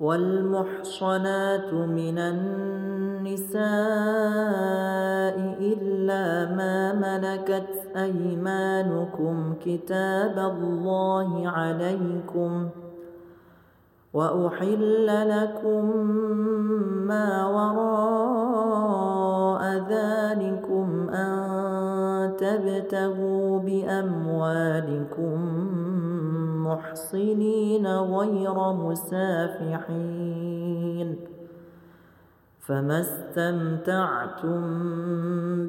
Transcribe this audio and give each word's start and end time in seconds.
والمحصنات 0.00 1.72
من 1.72 2.18
النساء 2.18 3.64
إلا 5.60 6.54
ما 6.54 6.92
ملكت 6.92 7.96
أيمانكم 7.96 9.54
كتاب 9.64 10.38
الله 10.38 11.48
عليكم 11.48 12.68
وأحل 14.14 15.06
لكم 15.28 15.96
ما 17.06 17.46
وراء 17.46 18.34
ذلكم 19.90 21.08
أن 21.10 21.34
تبتغوا 22.36 23.58
بأموالكم 23.58 25.38
محصنين 26.74 27.86
غير 27.86 28.72
مسافحين 28.72 30.14
فما 32.60 33.00
استمتعتم 33.00 34.60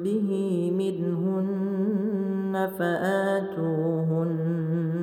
به 0.02 0.30
منهن 0.78 2.70
فآتوهن 2.78 4.46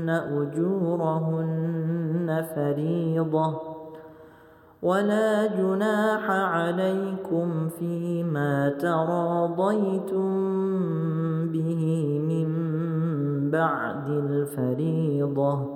أجورهن 0.10 1.66
فريضة 2.56 3.62
ولا 4.84 5.48
جناح 5.48 6.30
عليكم 6.30 7.70
فيما 7.70 8.70
تراضيتم 8.70 10.30
به 11.48 11.84
من 12.30 12.50
بعد 13.52 14.10
الفريضة 14.10 15.73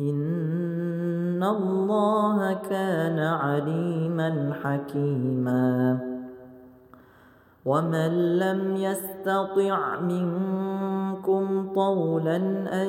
إن 0.00 1.42
الله 1.42 2.52
كان 2.54 3.18
عليما 3.18 4.52
حكيما. 4.62 5.98
ومن 7.64 8.38
لم 8.38 8.76
يستطع 8.76 10.00
منكم 10.00 11.72
طولا 11.74 12.36
أن 12.82 12.88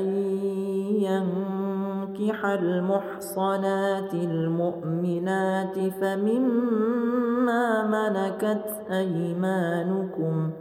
ينكح 1.08 2.46
المحصنات 2.46 4.14
المؤمنات 4.14 5.80
فمما 6.02 7.64
ملكت 7.88 8.66
أيمانكم 8.92 10.52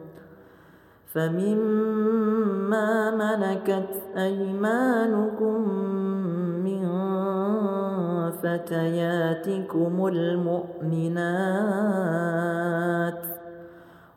فمما 1.14 2.90
ملكت 3.10 4.02
أيمانكم 4.16 5.64
فتياتكم 8.42 10.06
المؤمنات 10.06 11.24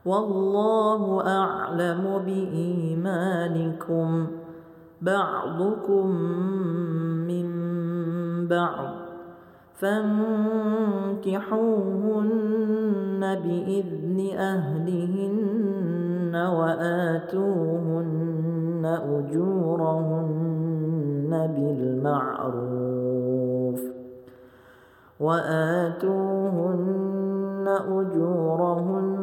والله 0.06 1.24
أعلم 1.28 2.22
بإيمانكم 2.26 4.28
بعضكم 5.02 6.08
من 7.28 7.48
بعض 8.48 9.08
فانكحوهن 9.80 11.28
بإذن 13.20 14.30
أهلهن 14.38 16.36
وآتوهن 16.36 18.18
أجورهن 19.10 20.52
بالمعروف 21.56 22.97
وآتوهن 25.20 26.98
أجورهن 27.68 29.18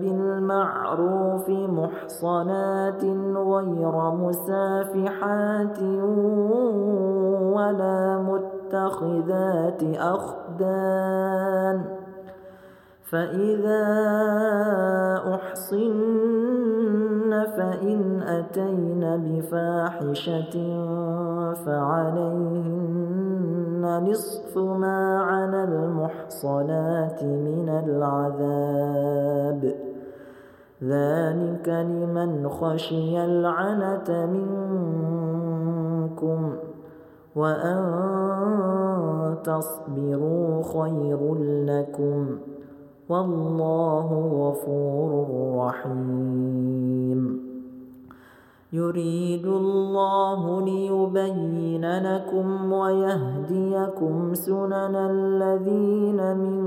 بالمعروف 0.00 1.48
محصنات 1.48 3.04
غير 3.36 4.10
مسافحات 4.10 5.82
ولا 7.54 8.18
متخذات 8.18 9.82
أخدان 9.96 11.84
فإذا 13.10 13.86
أحصن 15.34 16.80
فإن 17.56 18.22
أتين 18.22 19.02
بفاحشة 19.24 20.54
فعليهن 21.66 23.29
نصف 23.98 24.58
ما 24.58 25.22
على 25.22 25.64
المحصنات 25.64 27.24
من 27.24 27.68
العذاب. 27.68 29.74
ذلك 30.82 31.68
لمن 31.68 32.48
خشي 32.48 33.24
العنة 33.24 34.26
منكم 34.26 34.60
وأن 37.36 39.36
تصبروا 39.44 40.62
خير 40.62 41.34
لكم. 41.64 42.38
والله 43.08 44.30
غفور 44.34 45.26
رحيم. 45.56 47.49
يريد 48.72 49.46
الله 49.46 50.62
ليبين 50.62 51.98
لكم 51.98 52.72
ويهديكم 52.72 54.34
سنن 54.34 54.96
الذين 54.96 56.36
من 56.36 56.66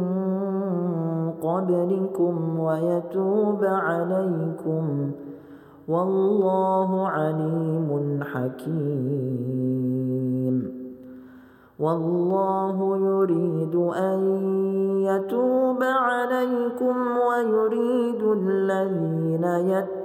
قبلكم 1.32 2.60
ويتوب 2.60 3.64
عليكم 3.64 5.12
والله 5.88 7.08
عليم 7.08 8.20
حكيم. 8.24 9.84
والله 11.80 12.98
يريد 12.98 13.76
أن 13.76 14.20
يتوب 15.02 15.84
عليكم 15.84 16.96
ويريد 17.28 18.24
الذين 18.24 19.44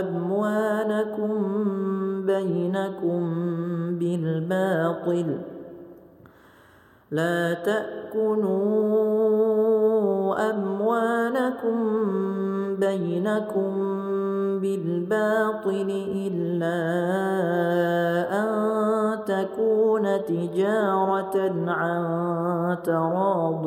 أموالكم 0.00 1.32
بينكم 2.26 3.20
بالباطل 3.98 5.38
لا 7.10 7.54
تأكلوا 7.54 9.06
أموالكم 10.50 11.78
بينكم 12.76 13.72
بالباطل 14.60 15.88
إلا 16.14 16.78
أن 18.42 18.48
تكون 19.26 20.24
تجارة 20.24 21.52
عن 21.66 22.76
تراض 22.84 23.66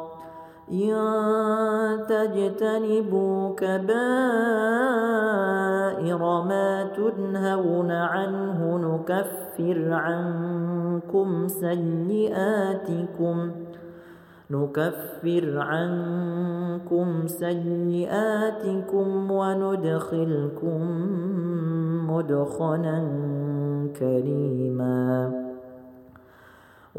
إن 0.71 0.95
تجتنبوا 2.07 3.55
كبائر 3.55 3.91
ما 6.43 6.87
تنهون 6.95 7.91
عنه 7.91 8.77
نكفر 8.77 9.93
عنكم 9.93 11.47
سيئاتكم 11.47 13.51
نكفر 14.51 15.59
عنكم 15.59 17.27
سيئاتكم 17.27 19.31
وندخلكم 19.31 20.81
مدخلا 22.09 23.07
كريما 23.99 25.40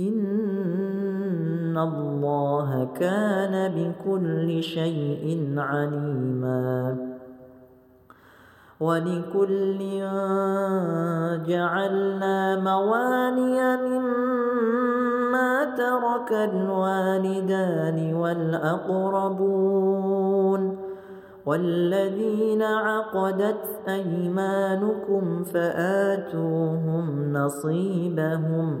إن 0.00 1.78
الله 1.78 2.88
كان 3.00 3.72
بكل 3.74 4.62
شيء 4.62 5.54
عليما. 5.56 6.96
ولكل 8.80 9.78
جعلنا 11.46 12.60
مواني 12.60 13.76
مما 13.76 15.64
ترك 15.64 16.32
الوالدان 16.32 18.14
والأقربون 18.14 19.70
والذين 21.46 22.62
عقدت 22.62 23.80
أيمانكم 23.88 25.44
فآتوهم 25.44 27.32
نصيبهم 27.32 28.80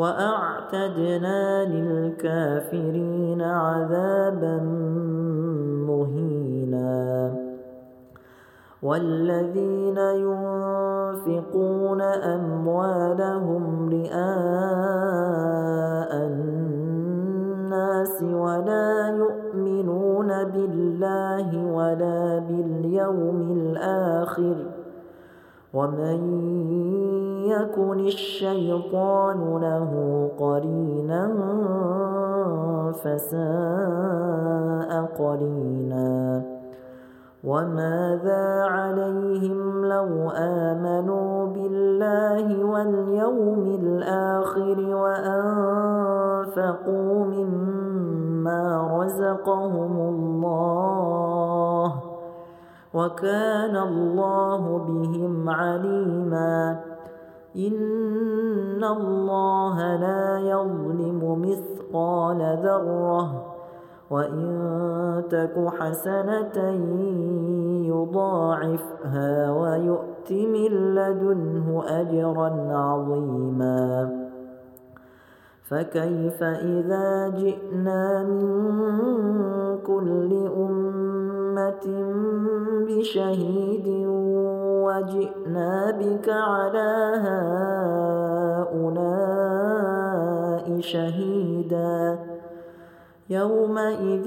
وأعتدنا 0.00 1.64
للكافرين 1.64 3.42
عذابا 3.42 4.56
مهينا. 5.88 7.34
والذين 8.82 9.98
ينفقون 9.98 12.00
أموالهم 12.00 13.90
رئاء 13.90 14.10
الناس 16.26 18.22
ولا 18.22 19.08
يؤمنون 19.08 20.44
بالله 20.44 21.66
ولا 21.74 22.38
باليوم 22.48 23.56
الآخر 23.56 24.79
ومن 25.74 26.20
يكن 27.46 28.00
الشيطان 28.00 29.58
له 29.60 29.90
قرينا 30.38 31.32
فساء 32.92 35.04
قرينا. 35.18 36.42
وماذا 37.44 38.64
عليهم 38.64 39.84
لو 39.84 40.30
آمنوا 40.36 41.46
بالله 41.46 42.64
واليوم 42.64 43.78
الآخر 43.80 44.94
وأنفقوا 44.94 46.44
مما 47.24 47.80
مما 48.40 48.98
رزقهم 48.98 49.94
الله 50.08 51.94
وكان 52.94 53.76
الله 53.76 54.78
بهم 54.78 55.50
عليما. 55.50 56.80
إن 57.56 58.84
الله 58.84 59.96
لا 59.96 60.38
يظلم 60.38 61.42
مثقال 61.42 62.58
ذرة 62.62 63.46
وإن 64.10 64.46
تك 65.30 65.68
حسنة 65.78 66.56
يضاعفها 67.88 69.52
ويؤت 69.52 70.32
من 70.32 70.94
لدنه 70.94 71.82
أجرا 71.86 72.50
عظيما. 72.70 74.10
فكيف 75.70 76.42
إذا 76.42 77.28
جئنا 77.28 78.22
من 78.22 78.48
كل 79.86 80.32
بشهيد 82.88 83.88
وجئنا 84.86 85.90
بك 85.90 86.28
على 86.28 86.90
هؤلاء 88.70 89.40
شهيدا 90.80 92.18
يومئذ 93.30 94.26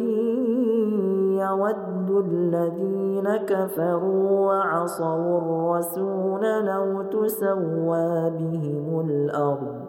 يود 1.39 2.09
الذين 2.09 3.37
كفروا 3.37 4.39
وعصوا 4.47 5.37
الرسول 5.37 6.65
لو 6.65 7.01
تسوى 7.01 8.29
بهم 8.29 9.09
الأرض 9.09 9.83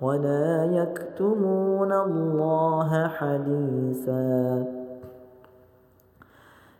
ولا 0.00 0.64
يكتمون 0.64 1.92
الله 1.92 3.08
حديثا 3.08 4.83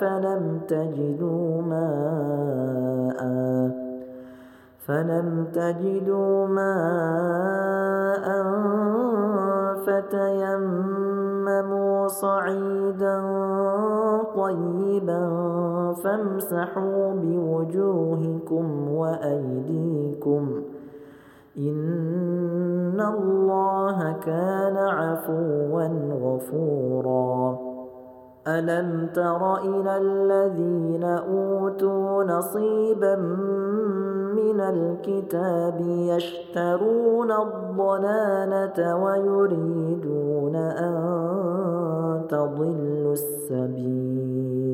فلم 0.00 0.60
تجدوا 0.68 1.62
ماء 1.62 3.20
فلم 4.86 5.46
تجدوا 5.52 6.46
ماء 6.46 8.26
فتيمموا 9.86 11.28
صعيدا 12.08 13.20
طيبا 14.36 15.24
فامسحوا 16.04 17.12
بوجوهكم 17.14 18.90
وأيديكم 18.90 20.62
إن 21.58 23.00
الله 23.00 24.12
كان 24.12 24.76
عفوا 24.76 25.88
غفورا 26.22 27.69
ألم 28.58 29.08
تر 29.14 29.56
إلى 29.56 29.96
الذين 29.96 31.04
أوتوا 31.04 32.24
نصيبا 32.24 33.16
من 34.34 34.60
الكتاب 34.60 35.80
يشترون 35.80 37.32
الضلالة 37.32 38.96
ويريدون 38.96 40.56
أن 40.56 40.94
تضلوا 42.28 43.12
السبيل 43.12 44.70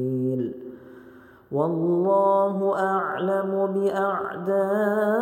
والله 1.52 2.78
أعلم 2.78 3.66
بأعدائكم 3.75 5.16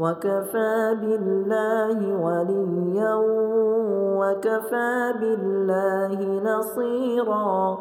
وكفى 0.00 0.96
بالله 1.00 1.98
وليا 2.24 3.14
وكفى 4.20 5.14
بالله 5.20 6.18
نصيرا. 6.44 7.78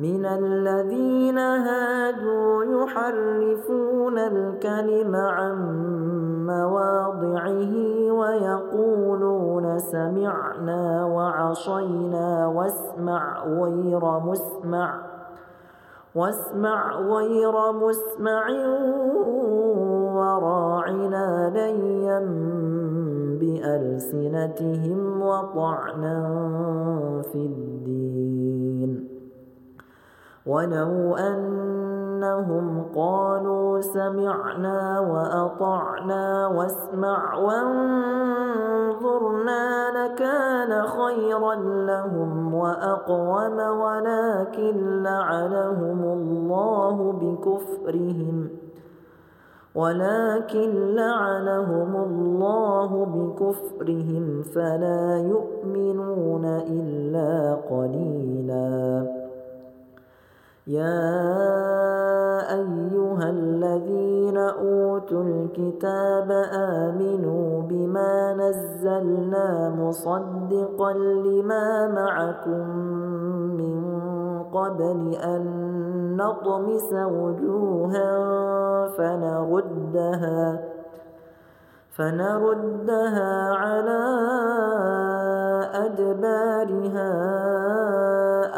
من 0.00 0.26
الذين 0.26 1.38
هادوا 1.38 2.64
يحرفون 2.64 4.18
الكلم 4.18 5.16
عن 5.16 5.56
مواضعه 6.46 7.74
ويقولون 8.12 9.78
سمعنا 9.78 11.04
وعصينا 11.04 12.46
واسمع 12.46 13.44
غير 13.44 14.20
مسمع 14.20 14.94
واسمع 16.14 17.00
غير 17.00 17.72
مسمع 17.72 18.48
وراعنا 21.50 21.66
ليا 21.72 22.20
بألسنتهم 23.40 25.22
وطعنا 25.22 26.18
في 27.32 27.38
الدين. 27.38 29.08
ولو 30.46 31.16
أنهم 31.16 32.84
قالوا 32.96 33.80
سمعنا 33.80 35.00
وأطعنا 35.00 36.46
واسمع 36.46 37.34
وانظرنا 37.34 38.70
لكان 39.90 40.82
خيرا 40.82 41.54
لهم 41.84 42.54
وأقوم 42.54 43.58
ولكن 43.58 45.02
لعنهم 45.02 46.02
الله 46.04 47.12
بكفرهم. 47.12 48.69
ولكن 49.80 50.94
لعنهم 50.94 51.96
الله 51.96 52.90
بكفرهم 53.04 54.42
فلا 54.42 55.16
يؤمنون 55.16 56.44
إلا 56.44 57.54
قليلاً. 57.70 59.20
يا 60.70 61.10
أيها 62.54 63.30
الذين 63.30 64.36
أوتوا 64.36 65.22
الكتاب 65.22 66.30
آمنوا 66.52 67.62
بما 67.62 68.34
نزلنا 68.34 69.74
مصدقا 69.78 70.92
لما 70.92 71.88
معكم 71.88 72.76
من 73.58 73.76
قبل 74.52 75.14
أن 75.14 75.42
نطمس 76.16 76.92
وجوها 76.92 78.10
فنردها 78.86 80.60
فنردها 81.96 83.54
على 83.54 84.02
أدبارها 85.74 87.12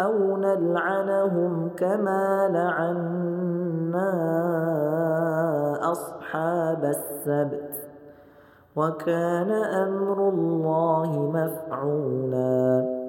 أو 0.05 0.37
نلعنهم 0.37 1.71
كما 1.77 2.49
لعنا 2.49 4.13
أصحاب 5.93 6.85
السبت. 6.85 7.89
وكان 8.77 9.51
أمر 9.53 10.29
الله 10.29 11.31
مفعولا. 11.35 13.03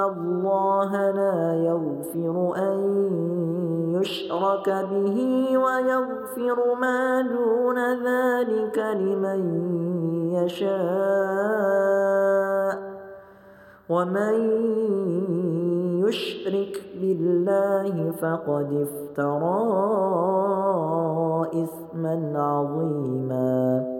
الله 0.00 1.10
لا 1.10 1.54
يغفر 1.54 2.52
أن 2.56 2.78
يشرك 4.00 4.68
به 4.90 5.18
ويغفر 5.58 6.74
ما 6.80 7.20
دون 7.22 7.78
ذلك 7.78 8.78
لمن 8.78 9.40
يشاء 10.32 11.76
ومن 13.88 14.34
يشرك 16.04 16.82
بالله 17.00 18.10
فقد 18.10 18.86
افترى 18.86 19.62
إثما 21.62 22.32
عظيما 22.36 23.95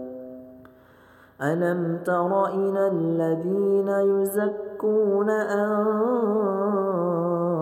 ألم 1.42 1.98
تر 2.04 2.46
إلى 2.46 2.88
الذين 2.88 3.88
يزكون 3.88 5.30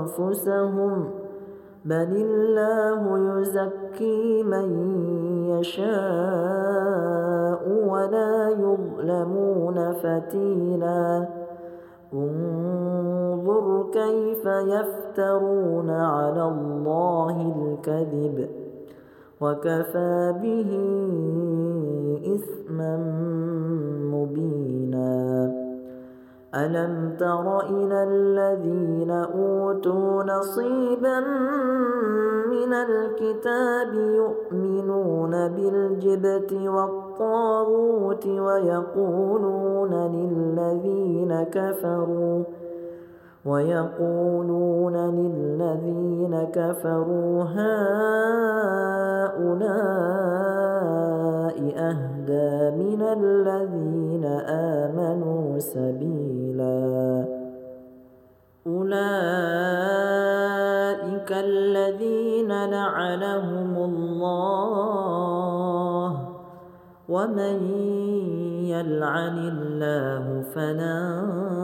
أنفسهم؟ 0.09 1.11
بل 1.85 2.17
الله 2.17 3.19
يزكي 3.41 4.43
من 4.43 4.69
يشاء 5.51 5.85
ولا 7.89 8.49
يظلمون 8.49 9.93
فتيلا. 9.93 11.29
انظر 12.15 13.87
كيف 13.93 14.47
يفترون 14.47 15.91
على 15.91 16.43
الله 16.43 17.55
الكذب. 17.57 18.64
وكفى 19.45 20.35
به 20.43 20.71
إثما 22.35 22.97
مبينا. 24.13 25.53
ألم 26.55 27.17
تر 27.19 27.61
إلى 27.61 28.03
الذين 28.05 29.11
أوتوا 29.11 30.25
نصيبا 30.25 31.21
من 32.51 32.73
الكتاب 32.75 33.95
يؤمنون 33.95 35.49
بالجبت 35.49 36.53
والطاغوت 36.53 38.27
ويقولون 38.27 39.95
للذين 39.95 41.43
كفروا 41.43 42.45
ويقولون 43.47 44.97
للذين 44.97 46.45
كفروا 46.53 47.43
هؤلاء 47.43 47.75
أهدى 51.77 52.71
من 52.83 53.03
الذين 53.03 54.25
آمنوا 54.49 55.59
سبيلا. 55.59 57.25
أولئك 58.67 59.05
الذين 61.33 62.65
لعنهم 62.71 63.77
الله. 63.77 64.95
ومن 67.09 67.57
يلعن 68.65 69.39
الله 69.39 70.43
فلن 70.55 71.64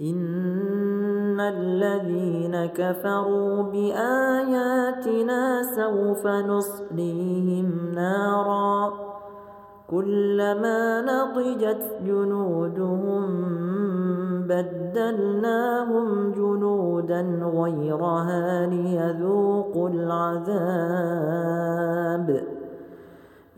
إن 0.00 1.40
الذين 1.40 2.66
كفروا 2.66 3.62
بآياتنا 3.62 5.62
سوف 5.62 6.26
نصليهم 6.26 7.92
نارا 7.94 8.92
كلما 9.90 11.00
نضجت 11.00 11.98
جنودهم 12.06 13.26
بدلناهم 14.48 16.32
جنودا 16.32 17.20
غيرها 17.54 18.66
ليذوقوا 18.66 19.88
العذاب 19.88 20.46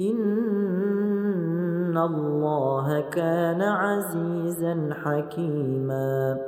إن 0.01 1.58
الله 2.04 3.00
كان 3.00 3.62
عزيزا 3.62 4.90
حكيما. 5.04 6.38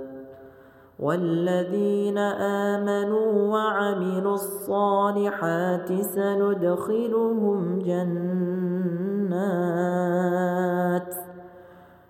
والذين 0.98 2.18
آمنوا 2.18 3.52
وعملوا 3.52 4.34
الصالحات 4.34 6.02
سندخلهم 6.02 7.78
جنات. 7.78 8.60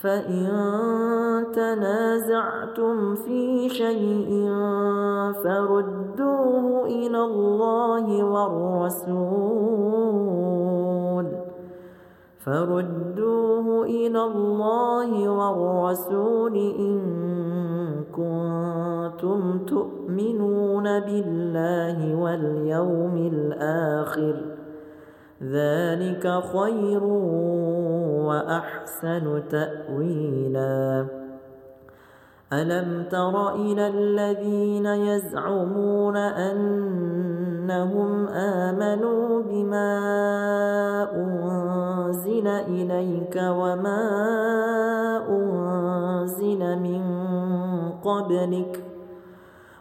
فإن 0.00 0.48
تنازعتم 1.54 3.14
في 3.14 3.68
شيء 3.68 4.48
فردوه 5.44 6.86
إلى 6.86 7.22
الله 7.22 8.24
والرسول. 8.24 9.38
فردوه 12.38 13.84
إلى 13.86 14.24
الله 14.24 15.28
والرسول 15.28 16.56
إن 16.56 17.00
كنتم 18.12 19.58
تؤمنون 19.66 21.00
بالله 21.00 22.14
واليوم 22.14 23.16
الآخر. 23.16 24.58
ذلك 25.42 26.42
خير 26.52 27.02
وأحسن 28.28 29.42
تأويلا. 29.48 31.06
ألم 32.52 33.04
تر 33.10 33.54
إلى 33.54 33.86
الذين 33.86 34.86
يزعمون 34.86 36.16
أنهم 36.16 38.10
آمنوا 38.28 39.42
بما 39.42 39.98
أنزل 41.14 42.46
إليك 42.46 43.36
وما 43.36 44.02
أنزل 45.28 46.78
من 46.78 47.02
قبلك 48.04 48.87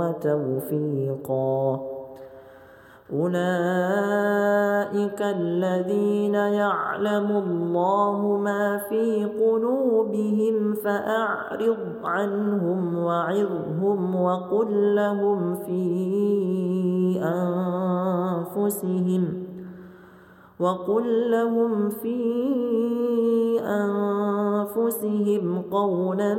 وتوفيقا. 0.00 1.80
أولئك 3.12 3.40
الذين 5.22 6.34
يعلم 6.34 7.30
الله 7.30 8.36
ما 8.36 8.78
في 8.88 9.24
قلوبهم 9.24 10.74
فأعرض 10.74 11.78
عنهم 12.04 12.98
وعظهم 12.98 14.16
وقل 14.22 14.94
لهم 14.94 15.54
في 15.54 15.82
أنفسهم 18.54 19.24
وقل 20.60 21.30
لهم 21.30 21.90
في 21.90 22.20
أنفسهم 24.60 25.62
قولا 25.62 26.34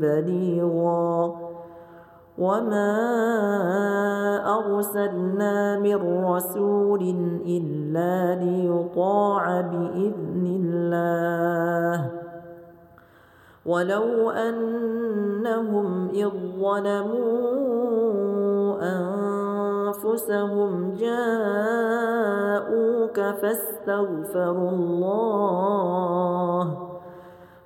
بليغا. 0.00 1.41
وما 2.42 2.92
أرسلنا 4.58 5.78
من 5.78 6.24
رسول 6.24 7.02
إلا 7.46 8.34
ليطاع 8.44 9.60
بإذن 9.60 10.44
الله 10.58 12.10
ولو 13.66 14.30
أنهم 14.30 16.08
إذ 16.08 16.30
ظلموا 16.60 17.82
أنفسهم 20.02 20.94
جاءوك 20.98 22.12
فاستغفروا 23.20 24.70
الله 24.70 25.61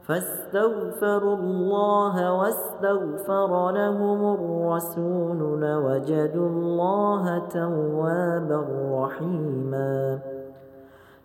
فاستغفروا 0.07 1.37
الله 1.37 2.33
واستغفر 2.33 3.71
لهم 3.71 4.35
الرسول 4.35 5.61
لوجدوا 5.61 6.49
الله 6.49 7.39
توابا 7.39 8.65
رحيما. 8.93 10.19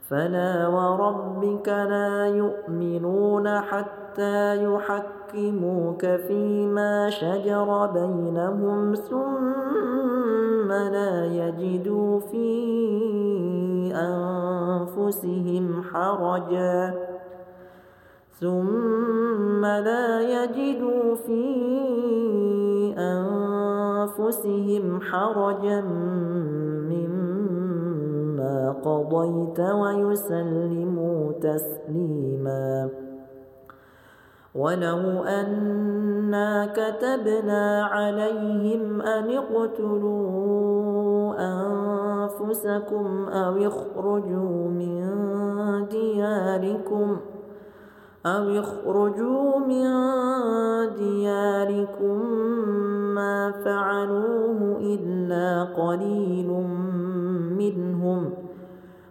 فلا 0.09 0.67
وربك 0.67 1.67
لا 1.69 2.27
يؤمنون 2.27 3.59
حتى 3.59 4.63
يحكموك 4.63 6.05
فيما 6.05 7.09
شجر 7.09 7.85
بينهم 7.85 8.95
ثم 8.95 10.71
لا 10.71 11.25
يجدوا 11.25 12.19
في 12.19 12.51
أنفسهم 13.95 15.83
حرجاً. 15.83 17.10
ثم 18.41 19.65
لا 19.65 20.21
يجدوا 20.21 21.15
في 21.15 21.43
أنفسهم 22.97 25.01
حرجا 25.01 25.81
مما 26.91 28.75
قضيت 28.85 29.59
ويسلموا 29.59 31.31
تسليما. 31.31 32.89
ولو 34.55 35.23
أنا 35.23 36.65
كتبنا 36.65 37.85
عليهم 37.85 39.01
أن 39.01 39.37
اقتلوا 39.37 41.33
أنفسكم 41.39 43.25
أو 43.25 43.67
اخرجوا 43.67 44.69
من 44.69 45.01
دياركم 45.91 47.17
ۖ 47.17 47.30
أو 48.25 48.59
اخرجوا 48.59 49.59
من 49.59 49.85
دياركم 50.95 52.25
ما 53.15 53.51
فعلوه 53.65 54.77
إلا 54.81 55.63
قليل 55.63 56.47
منهم 57.57 58.33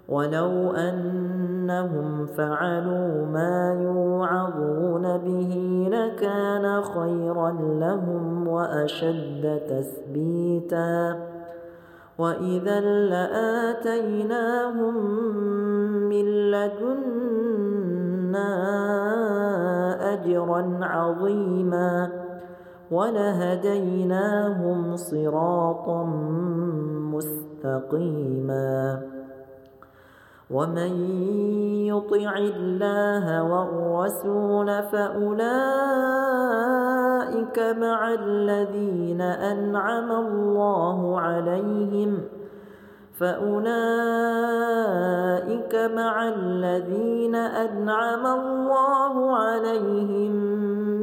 ولو 0.09 0.71
أنهم 0.71 2.27
فعلوا 2.27 3.27
ما 3.27 3.81
يوعظون 3.83 5.19
به 5.19 5.89
لكان 5.93 6.83
خيرا 6.83 7.51
لهم 7.81 8.49
وأشد 8.49 9.61
تثبيتا 9.69 11.17
وإذا 12.19 12.81
لآتيناهم 13.11 14.95
من 16.09 16.51
لدنا 18.31 20.13
أجرا 20.13 20.79
عظيما 20.83 22.09
ولهديناهم 22.91 24.97
صراطا 24.97 26.05
مستقيما 27.15 29.03
ومن 30.51 30.93
يطع 31.87 32.37
الله 32.37 33.43
والرسول 33.43 34.83
فأولئك 34.83 35.49
مع 37.59 38.15
الذين 38.15 39.21
أنعم 39.21 40.13
الله 40.13 41.21
عليهم 41.21 42.21
ۖ 42.37 42.40
فأولئك 43.21 43.71
مع 45.75 46.29
الذين 46.29 47.35
أنعم 47.35 48.27
الله 48.27 49.37
عليهم 49.37 50.33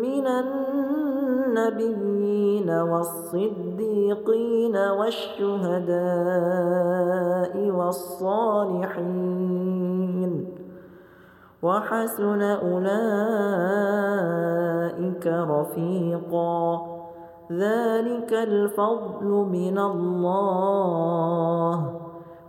من 0.02 0.28
النبيين 1.58 2.70
والصديقين 2.70 4.78
والشهداء 4.78 5.98
والصالحين 7.70 9.28
وحسن 11.64 12.42
أولئك 12.42 12.88
رفيقا 15.28 16.98
ذلك 17.52 18.34
الفضل 18.34 19.26
من 19.52 19.80
الله 19.80 21.97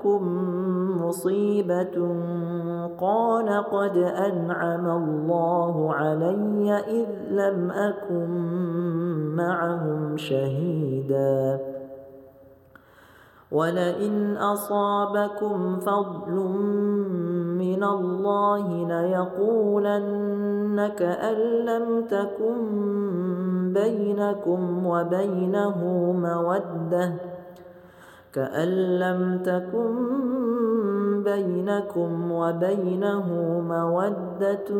أصابتكم 0.00 1.02
مصيبة 1.02 1.96
قال 3.00 3.64
قد 3.72 3.96
أنعم 3.96 4.86
الله 4.86 5.94
علي 5.94 6.72
إذ 6.72 7.08
لم 7.30 7.70
أكن 7.70 8.30
معهم 9.36 10.16
شهيدا. 10.16 11.60
ولئن 13.52 14.36
أصابكم 14.36 15.80
فضل 15.80 16.34
من 17.58 17.84
الله 17.84 18.88
ليقولن 18.88 20.90
كأن 20.96 21.36
لم 21.64 22.06
تكن 22.06 22.62
بينكم 23.72 24.86
وبينه 24.86 25.78
مودة. 26.12 27.39
كأن 28.32 28.68
لم 28.98 29.42
تكن 29.44 30.20
بينكم 31.24 32.32
وبينه 32.32 33.26
مودة 33.68 34.70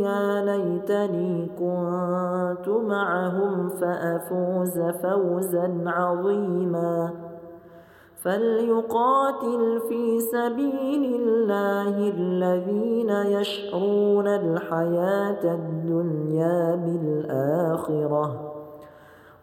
يا 0.00 0.44
ليتني 0.44 1.46
كنت 1.58 2.68
معهم 2.68 3.68
فأفوز 3.68 4.80
فوزا 4.80 5.84
عظيما. 5.86 7.10
فليقاتل 8.22 9.80
في 9.88 10.20
سبيل 10.20 11.20
الله 11.20 12.12
الذين 12.18 13.10
يشرون 13.10 14.26
الحياة 14.26 15.54
الدنيا 15.54 16.74
بالآخرة. 16.74 18.45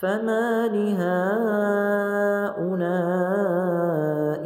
فما 0.00 0.66
لهؤلاء 0.66 1.10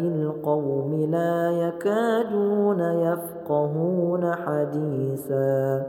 القوم 0.01 1.11
لا 1.11 1.51
يكادون 1.51 2.81
يفقهون 2.81 4.35
حديثا 4.35 5.87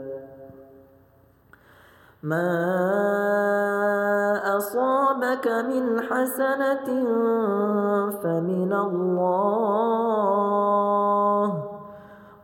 ما 2.22 2.76
أصابك 4.56 5.48
من 5.48 6.00
حسنة 6.00 6.86
فمن 8.22 8.72
الله 8.72 10.06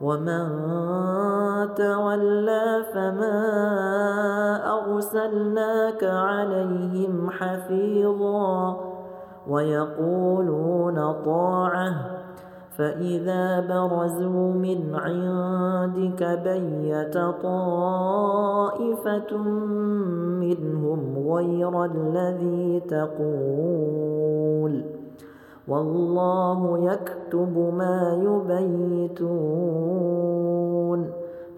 ومن 0.00 0.44
تولى 1.74 2.84
فما 2.94 3.40
أرسلناك 4.78 6.04
عليهم 6.04 7.30
حفيظا 7.30 8.80
ويقولون 9.48 11.12
طاعه 11.24 11.94
فإذا 12.78 13.60
برزوا 13.60 14.52
من 14.52 14.94
عندك 14.94 16.40
بيت 16.44 17.18
طائفة 17.42 19.36
منهم 20.40 21.28
غير 21.28 21.84
الذي 21.84 22.80
تقول 22.80 24.24
والله 25.68 26.78
يكتب 26.78 27.72
ما 27.74 28.18
يبيتون. 28.22 29.24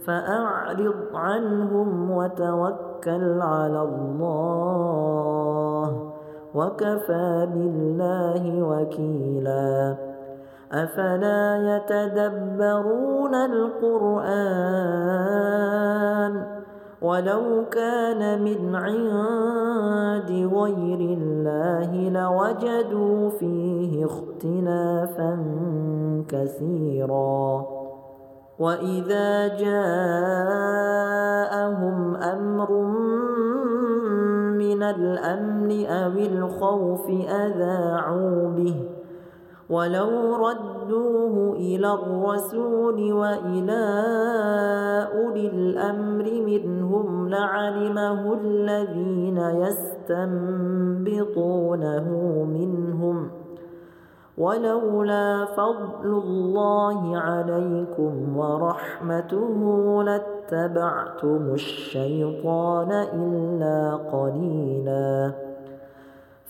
فأعرض 0.06 0.94
عنهم 1.14 2.10
وتوكل 2.10 3.40
على 3.40 3.82
الله 3.82 4.76
وكفى 6.54 7.48
بالله 7.54 8.62
وكيلاً. 8.62 9.96
أفلا 10.72 11.76
يتدبرون 11.76 13.34
القرآن؟ 13.34 14.26
ولو 17.06 17.64
كان 17.70 18.42
من 18.42 18.74
عند 18.74 20.30
غير 20.54 21.00
الله 21.18 21.90
لوجدوا 22.10 23.30
فيه 23.30 24.04
اختلافا 24.04 25.32
كثيرا. 26.28 27.66
وإذا 28.58 29.48
جاءهم 29.48 29.96
أمر 32.16 32.72
من 34.58 34.82
الأمن 34.82 35.86
أو 35.86 36.10
الخوف 36.10 37.10
أذاعوا 37.30 38.48
به. 38.48 38.76
ولو 39.70 40.36
ردوه 40.46 41.56
إلى 41.56 41.92
الرسول 41.92 43.12
وإلى 43.12 43.84
أولي 45.14 45.46
الأمر 45.46 46.24
منهم 46.46 46.75
لعلمه 47.28 48.34
الذين 48.34 49.38
يستنبطونه 50.08 51.26
منهم 52.44 53.30
ولولا 54.38 55.44
فضل 55.44 56.04
الله 56.04 57.16
عليكم 57.18 58.36
ورحمته 58.36 60.02
لاتبعتم 60.02 61.54
الشيطان 61.54 62.92
إلا 62.92 63.96
قليلاً 63.96 65.45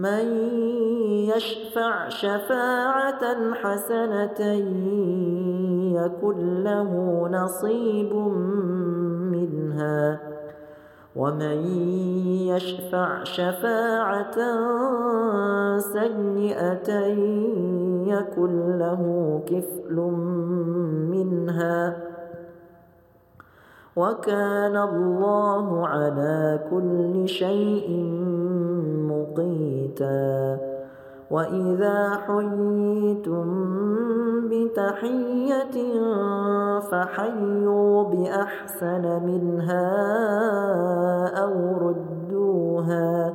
من 0.00 0.26
يشفع 1.28 2.08
شفاعة 2.08 3.54
حسنة 3.54 4.40
يكن 6.00 6.62
له 6.64 6.92
نصيب 7.32 8.14
منها. 9.32 10.20
ومن 11.16 11.58
يشفع 12.48 13.24
شفاعة 13.24 14.36
سيئة 15.78 16.90
يكن 18.06 18.78
له 18.78 19.02
كفل 19.46 19.96
منها. 21.10 22.10
وكان 24.00 24.76
الله 24.76 25.86
على 25.86 26.60
كل 26.70 27.28
شيء 27.28 27.88
مقيتا. 29.12 30.58
وإذا 31.30 31.98
حييتم 32.26 33.48
بتحية 34.48 35.76
فحيوا 36.80 38.02
بأحسن 38.02 39.04
منها 39.26 39.88
أو 41.42 41.52
ردوها. 41.88 43.32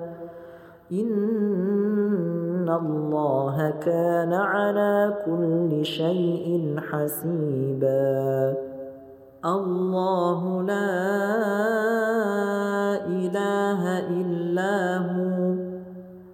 إن 0.91 2.69
الله 2.69 3.73
كان 3.82 4.34
على 4.34 5.13
كل 5.25 5.86
شيء 5.86 6.75
حسيبا. 6.89 8.75
الله 9.46 10.64
لا 10.64 10.96
إله 13.08 14.00
إلا 14.10 14.98
هو. 14.98 15.56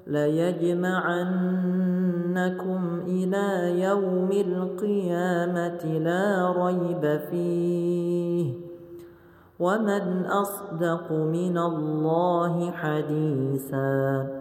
ليجمعنكم 0.07 1.21
إلى 3.07 3.81
يوم 3.81 4.29
القيامة 4.31 5.83
لا 5.99 6.53
ريب 6.65 7.19
فيه. 7.31 8.53
ومن 9.59 10.25
أصدق 10.25 11.11
من 11.11 11.57
الله 11.57 12.71
حديثا. 12.71 14.40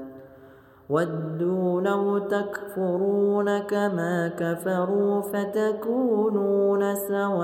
ودوا 0.91 1.81
لو 1.81 2.17
تكفرون 2.17 3.59
كما 3.59 4.27
كفروا 4.27 5.21
فتكونون 5.21 6.95
سواء 6.95 7.41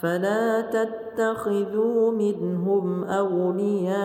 فلا 0.00 0.60
تتخذوا 0.60 2.10
منهم 2.10 3.04
أولياء 3.04 4.02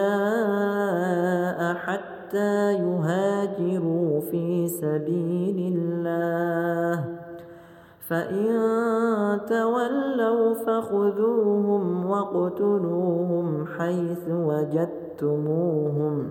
حتى 1.73 2.73
يهاجروا 2.73 4.19
في 4.21 4.67
سبيل 4.67 5.73
الله. 5.75 7.03
فإن 8.09 8.47
تولوا 9.49 10.53
فخذوهم 10.53 12.05
واقتلوهم 12.05 13.65
حيث 13.77 14.27
وجدتموهم 15.23 16.29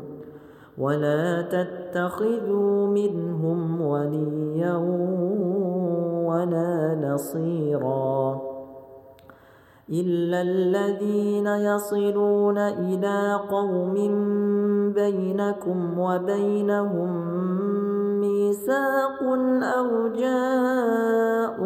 ولا 0.78 1.42
تتخذوا 1.42 2.86
منهم 2.86 3.80
وليا 3.80 4.76
ولا 6.26 6.98
نصيرا 7.02 8.40
إلا 9.90 10.42
الذين 10.42 11.46
يصلون 11.46 12.58
إلى 12.58 13.40
قوم 13.50 13.94
بينكم 14.94 15.98
وبينهم 15.98 17.10
ميثاق 18.20 19.22
أو 19.62 20.08
جاءوكم 20.08 21.62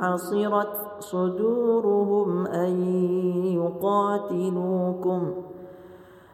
حصرت 0.00 0.86
صدورهم 1.00 2.46
أن 2.46 2.82
يقاتلوكم 3.56 5.32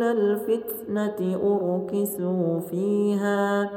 إلى 0.00 0.10
الفتنة 0.10 1.20
أركسوا 1.44 2.60
فيها 2.60 3.70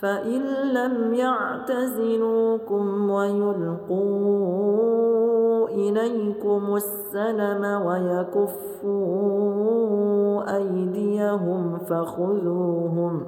فإن 0.00 0.42
لم 0.74 1.14
يعتزلوكم 1.14 3.10
ويلقوا 3.10 4.08
إليكم 5.68 6.74
السلم 6.74 7.64
ويكفوا 7.86 8.96
أيديهم 10.56 11.78
فخذوهم 11.78 13.22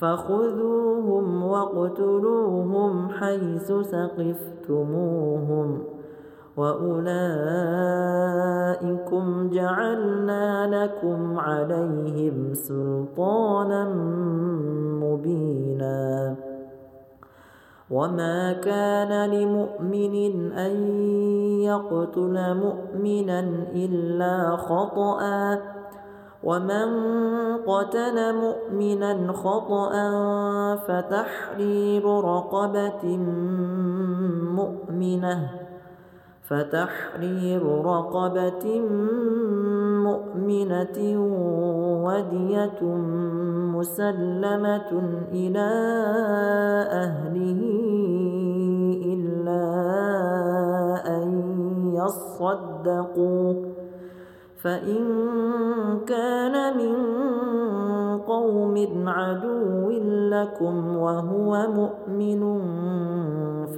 فخذوهم 0.00 1.44
واقتلوهم 1.44 3.08
حيث 3.08 3.72
ثقفتموهم. 3.72 5.14
وأولئكم 6.56 7.50
جعلنا 9.52 10.66
لكم 10.84 11.38
عليهم 11.38 12.54
سلطانا 12.54 13.88
مبينا. 15.02 16.36
وما 17.90 18.52
كان 18.52 19.30
لمؤمن 19.30 20.52
أن 20.52 20.72
يقتل 21.60 22.54
مؤمنا 22.54 23.40
إلا 23.74 24.56
خطأ. 24.56 25.58
ومن 26.44 26.88
قتل 27.66 28.34
مؤمنا 28.34 29.32
خطأ 29.32 29.92
فتحرير 30.76 32.04
رقبة 32.04 33.16
مؤمنة. 34.54 35.63
فتحرير 36.48 37.62
رقبة 37.84 38.80
مؤمنة 40.04 40.98
ودية 42.04 42.82
مسلمة 43.74 44.90
إلى 45.32 45.70
أهله 46.90 47.60
إلا 49.04 49.64
أن 51.06 51.28
يصدقوا. 51.94 53.54
فإن 54.64 55.04
كان 56.06 56.76
من 56.76 56.94
قوم 58.18 59.04
عدو 59.08 59.90
لكم 60.30 60.96
وهو 60.96 61.66
مؤمن 61.70 62.42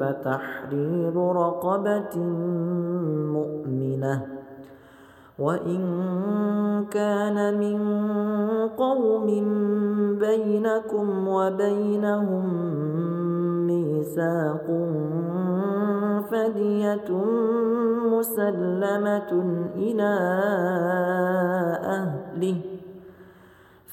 فتحرير 0.01 1.17
رقبة 1.17 2.19
مؤمنة. 3.33 4.27
وإن 5.39 5.81
كان 6.91 7.59
من 7.59 7.79
قوم 8.69 9.27
بينكم 10.19 11.29
وبينهم 11.29 12.45
ميثاق 13.67 14.67
فدية 16.31 17.11
مسلمة 18.13 19.33
إلى 19.77 20.13
أهله. 21.85 22.57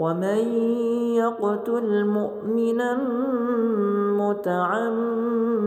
ومن 0.00 0.40
يقتل 1.20 2.04
مؤمنا 2.04 2.98
متعمدا 4.16 5.60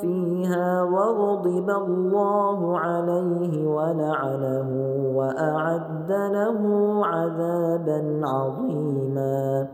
فيها 0.01 0.83
وغضب 0.83 1.71
الله 1.71 2.79
عليه 2.79 3.67
ولعنه 3.67 4.71
وأعد 5.17 6.11
له 6.11 6.61
عذابا 7.07 8.21
عظيما 8.25 9.69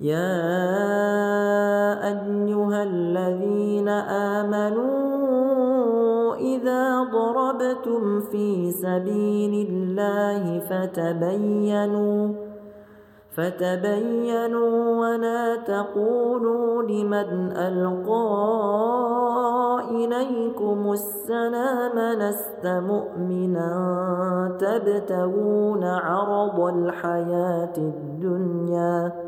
يا 0.00 0.38
أيها 2.06 2.82
الذين 2.82 3.88
آمنوا 4.38 5.08
إذا 6.34 7.02
ضربتم 7.02 8.20
في 8.20 8.70
سبيل 8.70 9.68
الله 9.68 10.60
فتبينوا 10.60 12.28
فتبينوا 13.36 15.00
ولا 15.00 15.56
تقولوا 15.56 16.82
لمن 16.82 17.52
ألقى 17.56 18.28
إليكم 19.90 20.92
السلام 20.92 21.98
لست 21.98 22.66
مؤمنا 22.66 23.70
تبتغون 24.60 25.84
عرض 25.84 26.60
الحياة 26.60 27.76
الدنيا 27.78 29.27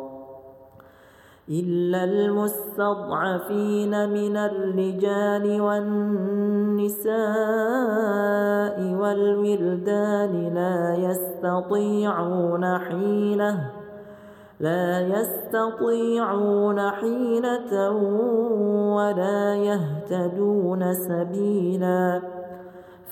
إلا 1.51 2.03
المستضعفين 2.03 2.89
من 4.09 4.37
الرجال 4.37 5.61
والنساء 5.61 7.11
والولدان 8.93 10.53
لا 10.53 10.95
يستطيعون 10.95 12.77
حيلة 12.77 13.71
لا 14.59 15.01
يستطيعون 15.01 16.79
حيلة 16.79 17.91
ولا 18.95 19.55
يهتدون 19.55 20.93
سبيلا. 20.93 22.21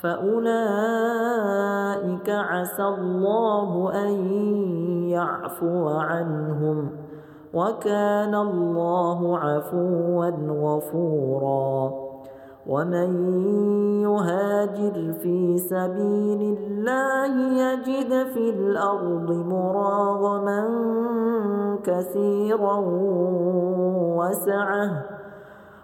فأولئك 0.02 0.70
عسى 2.30 2.82
الله 2.84 3.92
أن 3.94 4.32
يعفو 5.08 5.88
عنهم. 5.88 6.99
وكان 7.54 8.34
الله 8.34 9.38
عفوا 9.38 10.30
غفورا. 10.48 11.92
ومن 12.66 13.10
يهاجر 14.02 15.12
في 15.12 15.58
سبيل 15.58 16.58
الله 16.58 17.32
يجد 17.62 18.26
في 18.26 18.50
الأرض 18.50 19.30
مراغما 19.30 20.68
كثيرا 21.84 22.76
وسعه. 24.18 25.19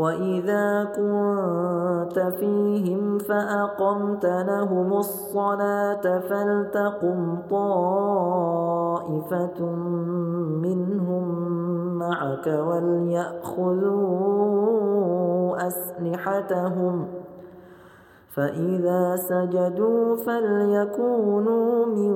وإذا 0.00 0.84
كنت 0.96 2.18
فيهم 2.38 3.18
فأقمت 3.18 4.24
لهم 4.24 4.92
الصلاة 4.92 6.18
فلتقم 6.18 7.38
طائفة 7.50 8.50
منهم 10.62 11.24
معك 11.98 12.46
وليأخذوا 12.46 13.90
أسلحتهم 15.66 17.08
فإذا 18.34 19.16
سجدوا 19.16 20.16
فليكونوا 20.16 21.86
من 21.86 22.14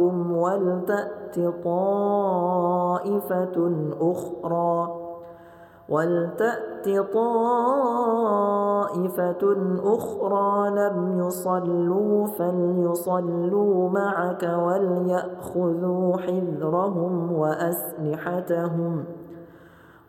ورائكم 0.00 0.32
ولتأتوا 0.32 1.52
طائفة 1.64 3.56
أخرى 4.00 4.96
ولتأت 5.88 6.88
طائفة 7.12 7.96
أخرى 9.84 10.70
لم 10.70 11.18
يصلوا 11.18 12.26
فليصلوا 12.26 13.88
معك 13.88 14.42
وليأخذوا 14.42 16.16
حذرهم 16.16 17.32
وأسلحتهم 17.32 19.04
ۖ 19.16 19.19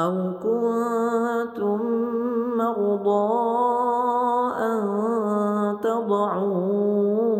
أو 0.00 0.32
كنتم 0.42 1.80
مرضى 2.58 3.44
أن 4.58 4.80
تضعوا 5.80 7.34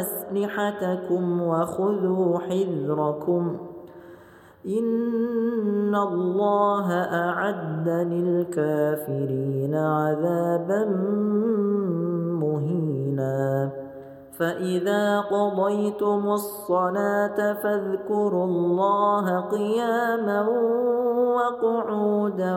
أسلحتكم 0.00 1.42
وخذوا 1.42 2.38
حذركم 2.38 3.56
إن 4.66 5.94
الله 5.94 6.92
أعد 6.92 7.88
للكافرين 7.88 9.74
عذابا 9.74 10.84
مهينا 12.40 13.70
فإذا 14.38 15.20
قضيتم 15.20 16.32
الصلاة 16.32 17.52
فاذكروا 17.52 18.44
الله 18.44 19.40
قياما 19.40 20.48
وقعودا 21.36 22.56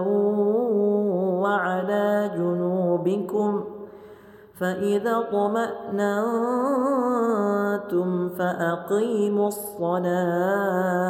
وعلى 1.44 2.32
جنوبكم 2.36 3.64
فإذا 4.60 5.20
طمأننتم 5.32 6.30
فأقيموا 8.30 9.48
الصلاة 9.48 11.08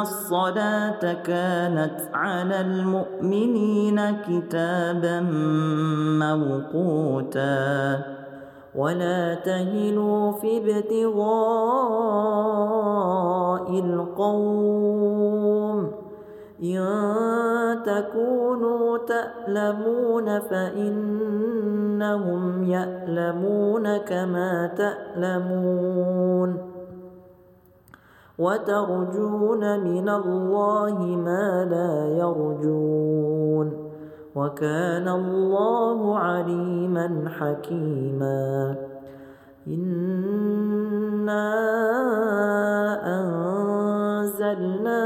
الصلاة 0.00 1.12
كانت 1.12 2.00
على 2.14 2.60
المؤمنين 2.60 4.00
كتابا 4.10 5.20
موقوتا. 6.20 7.98
ولا 8.74 9.34
تهنوا 9.34 10.32
في 10.32 10.56
ابتغاء 10.58 11.26
القوم. 13.70 15.26
إن 16.62 17.82
تكونوا 17.86 18.98
تألمون 18.98 20.40
فإنهم 20.40 21.52
يألمون 22.64 23.96
كما 23.96 24.66
تألمون. 24.76 26.65
وترجون 28.38 29.80
من 29.80 30.08
الله 30.08 30.98
ما 31.00 31.64
لا 31.64 32.18
يرجون 32.18 33.86
وكان 34.34 35.08
الله 35.08 36.18
عليما 36.18 37.24
حكيما 37.38 38.76
إنا 39.66 41.46
أنزلنا 43.20 45.02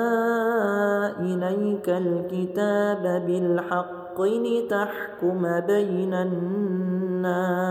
إليك 1.21 1.89
الكتاب 1.89 3.23
بالحق 3.27 4.21
لتحكم 4.21 5.61
بين 5.61 6.15
الناس 6.15 7.71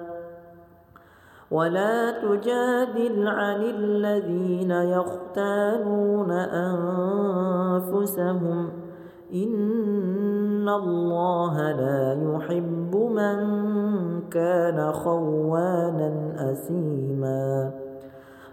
ولا 1.51 2.11
تجادل 2.11 3.27
عن 3.27 3.61
الذين 3.61 4.71
يختانون 4.71 6.31
أنفسهم. 7.81 8.69
إن 9.33 10.69
الله 10.69 11.71
لا 11.71 12.13
يحب 12.13 12.95
من 12.95 13.39
كان 14.29 14.91
خوانا 14.91 16.33
أثيماً 16.51 17.80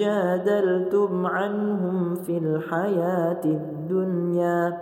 جادلتم 0.00 1.26
عنهم 1.26 2.14
في 2.14 2.38
الحياة 2.38 3.44
الدنيا 3.44 4.78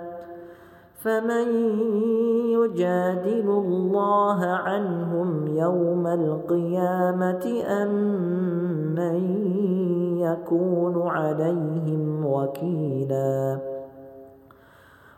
فمن 1.03 1.49
يجادل 2.51 3.49
الله 3.49 4.47
عنهم 4.47 5.47
يوم 5.47 6.07
القيامة 6.07 7.63
أم 7.83 7.93
من 8.95 9.19
يكون 10.19 11.09
عليهم 11.09 12.27
وكيلاً 12.27 13.78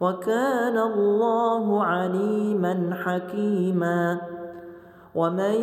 وكان 0.00 0.78
الله 0.78 1.84
عليما 1.84 2.90
حكيما. 3.04 4.20
ومن 5.16 5.56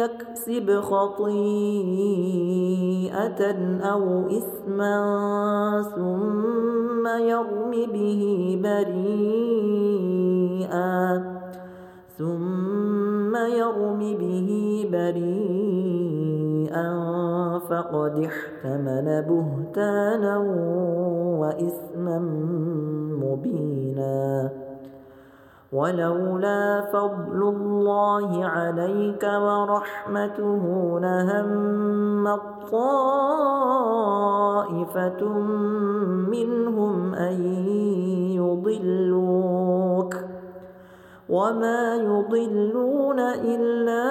يكسب 0.00 0.80
خطيئة 0.80 1.32
أو 3.92 4.26
إثما 4.26 4.96
ثم 5.96 7.06
يرم 7.06 7.70
به 7.92 8.22
بريئا 8.62 10.02
ثم 12.18 13.36
يرم 13.36 13.98
به 13.98 14.48
بريئا 14.92 16.21
فقد 17.58 18.14
احتمل 18.24 19.06
بهتانا 19.28 20.36
وإثما 21.40 22.18
مبينا. 23.22 24.50
ولولا 25.72 26.80
فضل 26.92 27.40
الله 27.42 28.44
عليك 28.44 29.24
ورحمته 29.24 30.62
لهم 31.00 32.26
طائفة 32.72 33.62
منهم 36.28 37.14
أن 37.14 37.42
يضلوك. 38.36 40.31
وما 41.32 41.96
يضلون 41.96 43.20
إلا 43.20 44.04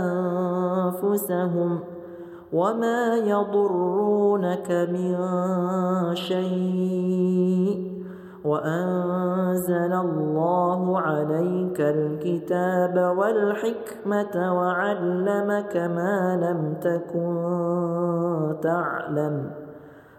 أنفسهم 0.00 1.80
وما 2.52 3.16
يضرونك 3.16 4.70
من 4.70 5.16
شيء 6.14 7.98
وأنزل 8.44 9.92
الله 9.92 11.00
عليك 11.00 11.80
الكتاب 11.80 13.16
والحكمة 13.18 14.54
وعلمك 14.58 15.76
ما 15.76 16.36
لم 16.42 16.74
تكن 16.80 17.34
تعلم 18.62 19.67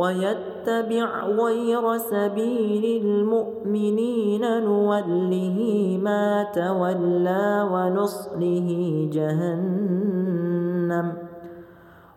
ويتبع 0.00 1.26
غير 1.26 1.96
سبيل 1.96 3.04
المؤمنين 3.04 4.64
نوله 4.64 5.58
ما 6.02 6.46
تولى 6.54 7.68
ونصله 7.72 8.68
جهنم 9.12 11.12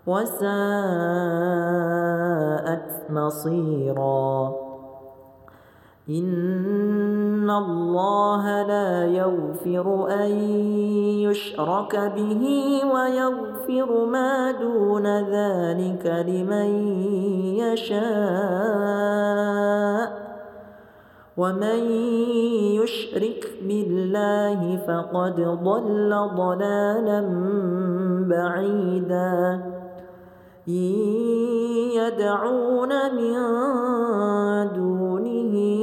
وساءت 0.08 0.44
مصيرا 3.10 4.63
إن 6.10 7.50
الله 7.50 8.68
لا 8.68 9.06
يغفر 9.06 10.08
أن 10.10 10.32
يشرك 11.24 11.96
به 12.16 12.44
ويغفر 12.94 14.06
ما 14.06 14.52
دون 14.52 15.08
ذلك 15.08 16.26
لمن 16.28 16.98
يشاء 17.64 19.04
ومن 21.38 21.92
يشرك 22.84 23.48
بالله 23.62 24.78
فقد 24.88 25.36
ضل 25.64 26.30
ضلالا 26.36 27.22
بعيدا 28.30 29.62
يدعون 31.96 32.92
من 33.16 33.34
دونه 34.76 35.83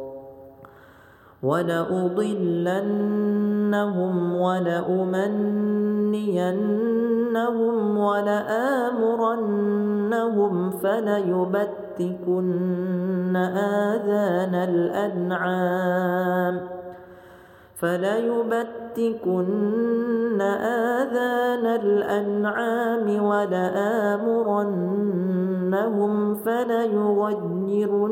ولأضلنهم 1.43 3.15
ولأمنينهم 4.35 5.07
ولآمرنهم 7.97 8.71
فليبتكن 10.71 12.45
آذان 13.55 14.55
الأنعام 14.55 16.61
فليبتكن 17.81 19.51
آذان 20.41 21.65
الأنعام 21.65 23.23
ولآمرنهم 23.23 24.75
فليغيرن 26.35 28.11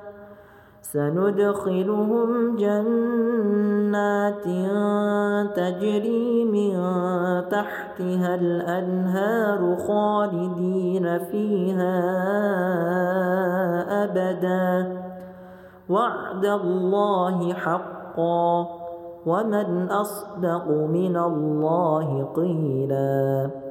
سندخلهم 0.93 2.55
جنات 2.55 4.43
تجري 5.55 6.45
من 6.45 6.73
تحتها 7.49 8.35
الأنهار 8.35 9.75
خالدين 9.87 11.19
فيها 11.19 11.99
أبدا. 14.03 14.97
وعد 15.89 16.45
الله 16.45 17.53
حقا. 17.53 18.67
ومن 19.25 19.87
أصدق 19.91 20.67
من 20.67 21.17
الله 21.17 22.23
قيلاً. 22.35 23.70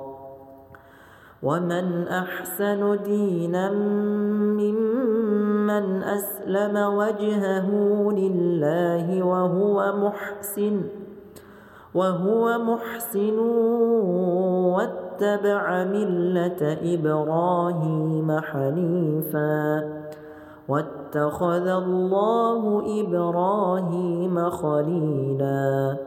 ومن 1.43 2.07
أحسن 2.07 3.03
دينا 3.03 3.71
ممن 4.61 6.03
أسلم 6.03 6.77
وجهه 6.77 7.69
لله 8.11 9.23
وهو 9.23 9.93
محسن 9.97 10.81
وهو 11.95 12.57
محسن 12.57 13.39
واتبع 14.69 15.83
ملة 15.83 16.77
إبراهيم 16.93 18.39
حنيفا 18.39 19.83
واتخذ 20.69 21.67
الله 21.67 22.83
إبراهيم 23.01 24.49
خليلا 24.49 25.97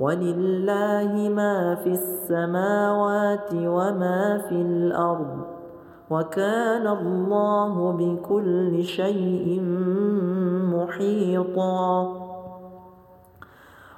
ولله 0.00 1.28
ما 1.28 1.74
في 1.74 1.92
السماوات 1.92 3.48
وما 3.52 4.38
في 4.48 4.54
الأرض 4.54 5.46
وكان 6.10 6.86
الله 6.86 7.92
بكل 7.92 8.84
شيء 8.84 9.60
محيطا 10.74 12.20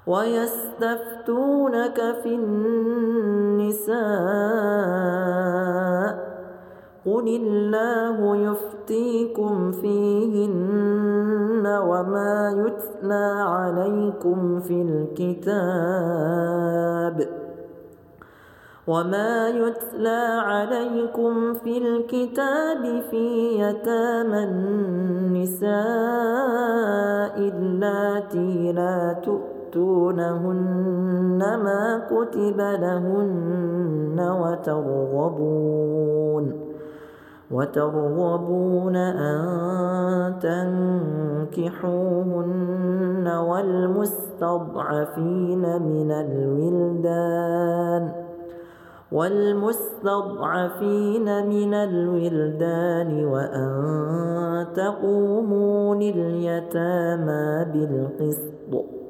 ويستفتونك 0.06 1.98
في 2.22 2.34
النساء 2.34 3.92
قل 7.06 7.28
الله 7.28 8.36
يفتيكم 8.92 9.72
فيهن 9.72 11.66
وما 11.66 12.64
يتلى 12.66 13.34
عليكم 13.40 14.60
في 14.60 14.82
الكتاب 14.82 15.68
وما 18.86 19.48
يتلى 19.48 20.40
عليكم 20.44 21.54
في 21.54 21.78
الكتاب 21.78 23.02
في 23.10 23.58
يتامى 23.60 24.44
النساء 24.44 25.72
اللاتي 27.38 28.72
لا 28.72 29.12
تؤتونهن 29.24 30.58
ما 31.38 32.06
كتب 32.10 32.60
لهن 32.60 34.20
وترغبون 34.40 35.82
وترغبون 37.52 38.96
أن 38.96 39.42
تنكحوهن 41.52 43.28
والمستضعفين 43.28 44.82
من 45.82 46.12
الولدان 46.12 47.52
والمستضعفين 49.12 50.46
من 51.48 51.74
الولدان 51.74 53.24
وأن 53.24 54.66
تقوموا 54.74 55.94
لليتامى 55.94 57.64
بالقسط 57.72 59.01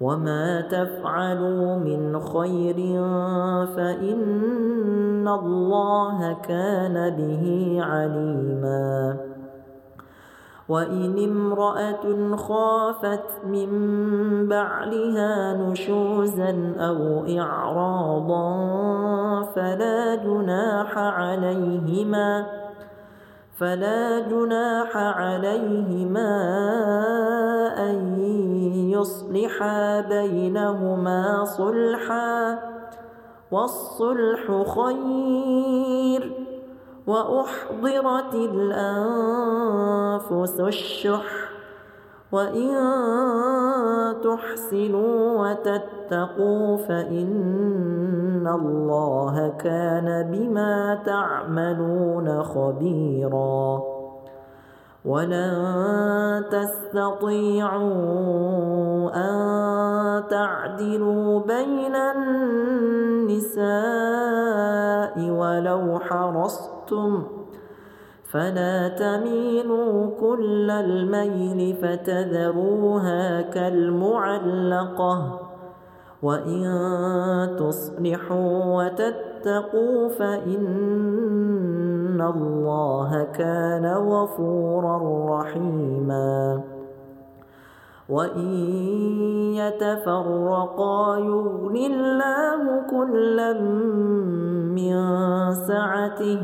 وما 0.00 0.60
تفعلوا 0.60 1.76
من 1.76 2.20
خير 2.20 2.76
فإن 3.76 5.28
الله 5.28 6.36
كان 6.48 7.10
به 7.10 7.78
عليما. 7.82 9.16
وإن 10.68 11.24
امرأة 11.24 12.36
خافت 12.36 13.44
من 13.46 13.68
بعلها 14.48 15.56
نشوزا 15.56 16.74
أو 16.78 17.26
إعراضا 17.40 18.52
فلا 19.42 20.14
جناح 20.14 20.98
عليهما 20.98 22.46
فلا 23.58 24.20
جناح 24.20 24.96
عليهما 24.96 26.30
أن 27.78 28.20
يصلحا 28.90 30.00
بينهما 30.00 31.44
صلحا 31.44 32.58
والصلح 33.50 34.64
خير 34.74 36.32
وأحضرت 37.06 38.34
الأنفس 38.34 39.40
الشح 40.60 41.48
وإن 42.32 42.74
تحسنوا 44.22 45.50
وتتقوا 45.50 45.97
فإن 46.76 48.46
الله 48.46 49.48
كان 49.48 50.30
بما 50.32 50.98
تعملون 51.06 52.42
خبيراً. 52.42 53.98
ولن 55.04 56.44
تستطيعوا 56.50 57.90
أن 59.14 59.34
تعدلوا 60.30 61.40
بين 61.40 61.96
النساء 61.96 63.70
ولو 65.30 65.98
حرصتم 65.98 67.22
فلا 68.32 68.88
تميلوا 68.88 70.20
كل 70.20 70.70
الميل 70.70 71.76
فتذروها 71.76 73.40
كالمعلقة. 73.40 75.47
وإن 76.22 76.64
تصلحوا 77.58 78.76
وتتقوا 78.76 80.08
فإن 80.08 82.20
الله 82.20 83.26
كان 83.38 83.86
غفورا 83.86 84.96
رحيما. 85.40 86.62
وإن 88.08 88.50
يتفرقا 89.54 91.18
يغن 91.18 91.76
الله 91.76 92.82
كلا 92.90 93.52
من 94.74 94.96
سعته 95.54 96.40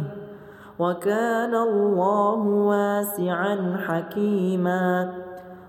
وكان 0.78 1.54
الله 1.54 2.38
واسعا 2.38 3.76
حكيما. 3.86 5.14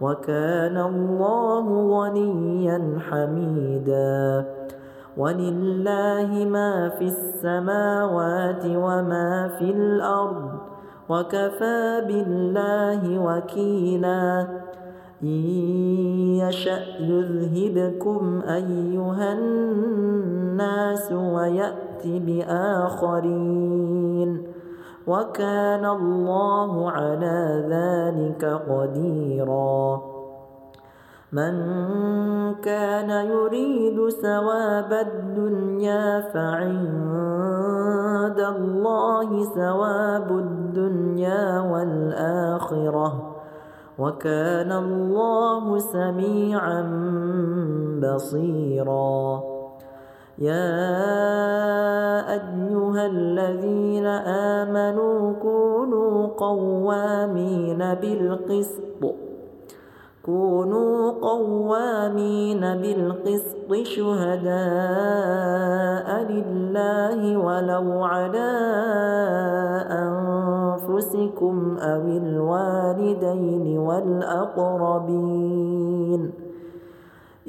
وكان 0.00 0.76
الله 0.76 1.66
غنيا 2.00 2.98
حميدا. 3.10 4.44
ولله 5.16 6.44
ما 6.48 6.88
في 6.88 7.04
السماوات 7.04 8.64
وما 8.66 9.48
في 9.58 9.70
الأرض 9.70 10.50
وكفى 11.08 12.02
بالله 12.06 13.18
وكيلا. 13.18 14.46
إن 15.22 15.44
يشأ 16.40 16.82
يذهبكم 17.00 18.42
أيها 18.48 19.32
الناس 19.32 21.12
ويأت 21.12 22.06
بآخرين. 22.06 23.40
وكان 25.10 25.84
الله 25.84 26.90
على 26.90 27.64
ذلك 27.70 28.44
قديرا. 28.44 30.00
من 31.32 31.54
كان 32.54 33.10
يريد 33.10 34.08
ثواب 34.08 34.92
الدنيا 34.92 36.20
فعند 36.20 36.80
الله 38.40 39.44
ثواب 39.44 40.30
الدنيا 40.30 41.60
والآخرة. 41.60 43.36
وكان 43.98 44.72
الله 44.72 45.78
سميعا 45.78 46.82
بصيراً. 48.02 49.49
يا 50.40 52.30
أيها 52.32 53.06
الذين 53.06 54.06
آمنوا 54.56 55.32
كونوا 55.42 56.26
قوامين 56.26 57.78
بالقسط 57.78 59.02
كونوا 60.26 61.10
قوامين 61.10 62.60
بالقسط 62.60 63.72
شهداء 63.82 64.50
لله 66.32 67.36
ولو 67.36 68.04
على 68.04 68.50
أنفسكم 69.90 71.76
أو 71.78 72.02
الوالدين 72.02 73.78
والأقربين. 73.78 75.20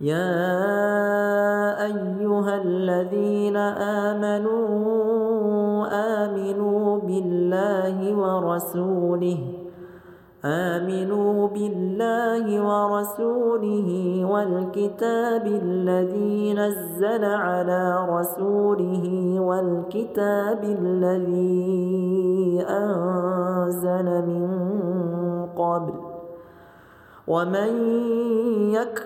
يا 0.00 1.84
أيها 1.84 2.62
الذين 2.62 3.56
آمنوا 4.06 4.66
آمنوا 6.24 6.98
بالله 6.98 8.14
ورسوله 8.16 9.38
آمنوا 10.44 11.48
بالله 11.48 12.44
ورسوله 12.60 13.88
والكتاب 14.24 15.46
الذي 15.46 16.54
نزل 16.54 17.24
على 17.24 18.06
رسوله 18.08 19.36
والكتاب 19.40 20.64
الذي 20.64 22.64
أنزل 22.68 24.04
من 24.04 24.46
قبل 25.56 25.94
ومن 27.28 27.70
يكفر 28.74 29.05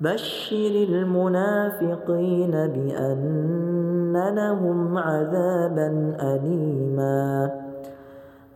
بشر 0.00 0.86
المنافقين 0.88 2.50
بأن 2.50 4.34
لهم 4.36 4.98
عذابا 4.98 6.16
أليما. 6.20 7.50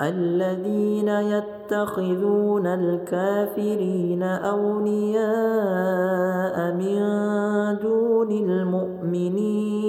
الذين 0.01 1.09
يتخذون 1.09 2.67
الكافرين 2.67 4.23
أولياء 4.23 5.29
من 6.73 6.99
دون 7.83 8.31
المؤمنين 8.33 9.89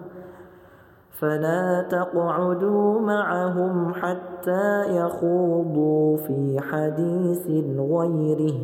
فلا 1.21 1.81
تقعدوا 1.81 2.99
معهم 2.99 3.93
حتى 3.93 4.97
يخوضوا 4.97 6.17
في 6.17 6.59
حديث 6.59 7.47
غيره. 7.77 8.55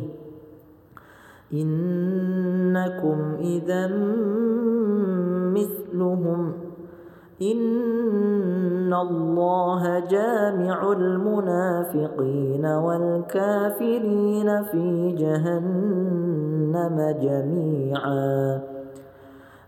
إنكم 1.52 3.36
إذا 3.40 3.86
مثلهم. 5.54 6.52
إن 7.42 8.94
الله 8.94 9.98
جامع 9.98 10.92
المنافقين 10.92 12.66
والكافرين 12.66 14.62
في 14.64 15.14
جهنم 15.18 17.16
جميعاً. 17.22 18.77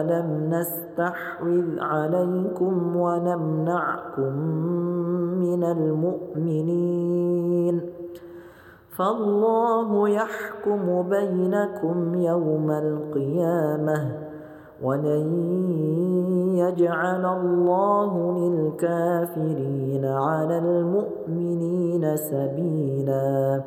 ألم 0.00 0.50
نستحوذ 0.54 1.80
عليكم 1.80 2.96
ونمنعكم 2.96 4.32
من 5.38 5.64
المؤمنين 5.64 7.28
فالله 8.98 10.08
يحكم 10.08 11.02
بينكم 11.02 12.14
يوم 12.14 12.70
القيامة 12.70 14.28
ولن 14.82 15.26
يجعل 16.56 17.24
الله 17.26 18.38
للكافرين 18.38 20.04
على 20.04 20.58
المؤمنين 20.58 22.16
سبيلا 22.16 23.62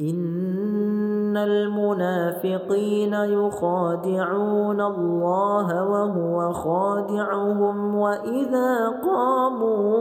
إن 0.00 1.36
المنافقين 1.36 3.14
يخادعون 3.14 4.80
الله 4.80 5.84
وهو 5.84 6.52
خادعهم 6.52 7.94
وإذا 7.94 8.88
قاموا 9.04 9.92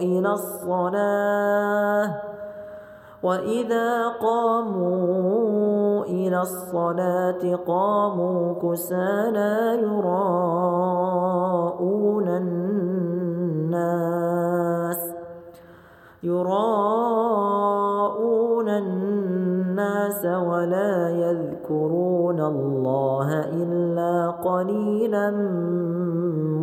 إلى 0.00 0.32
الصلاة 0.32 2.14
وإذا 3.22 4.08
قاموا 4.08 6.04
إلى 6.04 6.40
الصلاة 6.40 7.56
قاموا 7.66 8.54
كسالى 8.54 9.82
يراءون 9.82 10.28
الناس 12.28 13.54
يراءون 16.22 17.04
الناس 18.78 20.24
ولا 20.24 21.08
يذكرون 21.10 22.40
الله 22.40 23.28
إلا 23.40 24.30
قليلا 24.30 25.30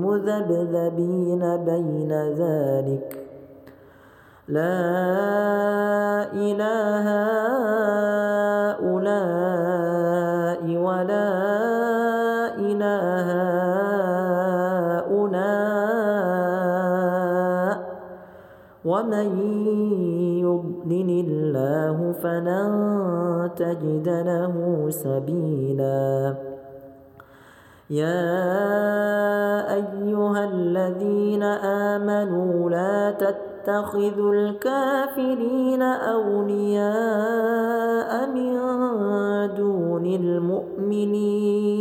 مذبذبين 0.06 1.44
بين 1.66 2.12
ذلك. 2.12 3.28
لا 4.48 4.82
إله 6.34 7.06
هؤلاء 8.72 9.42
ولا 10.78 11.30
إله 12.60 13.28
هؤلاء. 14.92 15.52
ومن 18.86 19.28
يضلل 20.44 21.41
فلن 22.24 23.50
تجد 23.56 24.08
له 24.10 24.86
سبيلا 24.90 26.36
يا 27.90 28.54
أيها 29.74 30.44
الذين 30.46 31.44
آمنوا 31.94 32.70
لا 32.70 33.12
تتخذوا 33.12 34.34
الكافرين 34.34 35.82
أولياء 35.82 36.92
من 38.36 38.54
دون 39.56 40.06
المؤمنين 40.06 41.81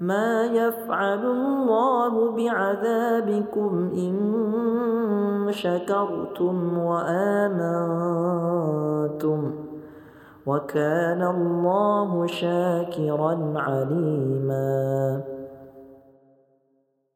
ما 0.00 0.44
يفعل 0.44 1.26
الله 1.26 2.30
بعذابكم 2.30 3.90
إن 3.94 4.16
شكرتم 5.50 6.78
وآمنتم 6.78 8.08
وكان 10.46 11.22
الله 11.22 12.26
شاكرا 12.26 13.52
عليما 13.56 15.20